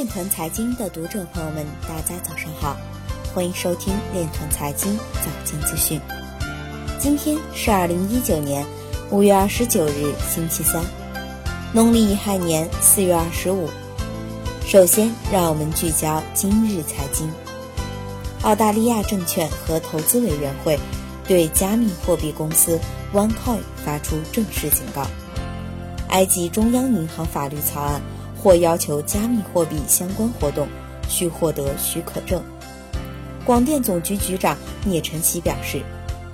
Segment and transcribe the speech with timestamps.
[0.00, 2.74] 链团财经的读者朋友们，大家早上好，
[3.34, 6.00] 欢迎收听链团财经早间资讯。
[6.98, 8.64] 今天是二零一九年
[9.10, 10.82] 五月二十九日，星期三，
[11.74, 13.68] 农历乙亥年四月二十五。
[14.66, 17.30] 首先，让我们聚焦今日财经。
[18.40, 20.80] 澳大利亚证券和投资委员会
[21.28, 22.80] 对加密货币公司
[23.12, 25.06] OneCoin 发出正式警告。
[26.08, 28.00] 埃及中央银行法律草案。
[28.42, 30.66] 或要求加密货币相关活动
[31.08, 32.42] 需获得许可证。
[33.44, 35.82] 广电总局局长聂晨曦表示，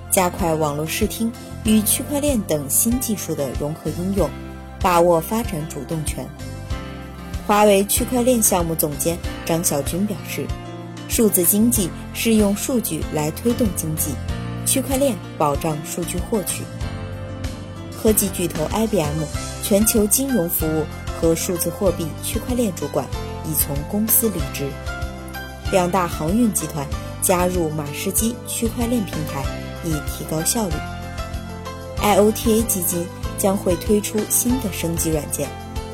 [0.09, 1.31] 加快网络视听
[1.63, 4.29] 与区块链等新技术的融合应用，
[4.79, 6.25] 把握发展主动权。
[7.45, 10.45] 华为区块链项目总监张晓军表示，
[11.07, 14.11] 数字经济是用数据来推动经济，
[14.65, 16.63] 区块链保障数据获取。
[17.99, 19.23] 科技巨头 IBM
[19.63, 20.85] 全球金融服务。
[21.19, 23.05] 和数字货币区块链主管
[23.45, 24.69] 已从公司离职，
[25.71, 26.85] 两大航运集团
[27.21, 29.43] 加入马士基区块链平台，
[29.83, 30.73] 以提高效率。
[31.99, 33.05] IOTA 基金
[33.37, 35.49] 将会推出新的升级软件，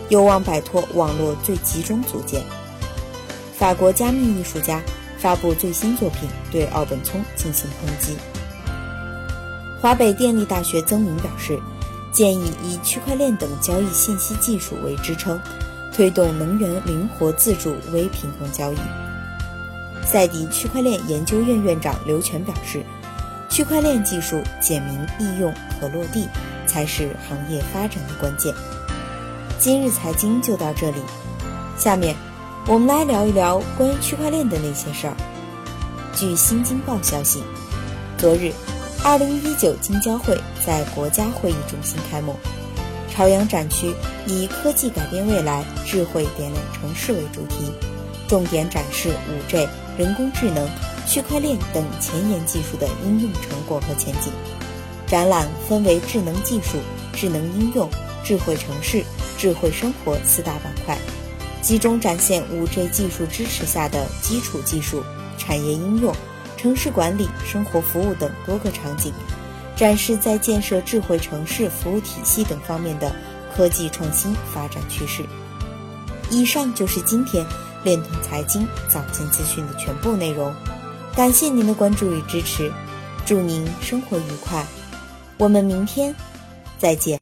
[0.10, 2.44] 有望摆脱网络最集中组件。
[3.58, 4.82] 法国加密艺术家
[5.18, 8.18] 发布最新作品，对奥本聪进行抨击。
[9.82, 11.60] 华北电力大学曾明表示。
[12.14, 15.42] 建议以区块链等交易信息技术为支撑，
[15.92, 18.78] 推动能源灵活自主微平衡交易。
[20.06, 22.84] 赛迪区块链研究院院长刘全表示，
[23.50, 26.28] 区块链技术简明易用和落地，
[26.68, 28.54] 才是行业发展的关键。
[29.58, 31.02] 今日财经就到这里，
[31.78, 32.16] 下面
[32.68, 35.16] 我们来聊一聊关于区块链的那些事儿。
[36.14, 37.42] 据新京报消息，
[38.20, 38.52] 昨日。
[39.06, 42.38] 二零一九京交会在国家会议中心开幕，
[43.14, 43.94] 朝阳展区
[44.26, 47.70] 以“科技改变未来，智慧点亮城市”为主题，
[48.30, 50.66] 重点展示五 G、人工智能、
[51.06, 54.32] 区块链等前沿技术的应用成果和前景。
[55.06, 56.78] 展览分为智能技术、
[57.12, 57.90] 智能应用、
[58.24, 59.04] 智慧城市、
[59.38, 60.98] 智慧生活四大板块，
[61.62, 65.04] 集中展现五 G 技术支持下的基础技术、
[65.38, 66.16] 产业应用。
[66.64, 69.12] 城市管理、生活服务等多个场景，
[69.76, 73.14] 展示在建设智慧城市服务体系等方面的
[73.54, 75.26] 科技创新发展趋势。
[76.30, 77.46] 以上就是今天
[77.84, 80.56] 链通财经早间资讯的全部内容，
[81.14, 82.72] 感谢您的关注与支持，
[83.26, 84.66] 祝您生活愉快，
[85.38, 86.16] 我们明天
[86.80, 87.12] 再见。